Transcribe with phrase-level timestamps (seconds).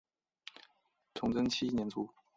[1.13, 2.11] 崇祯七年卒。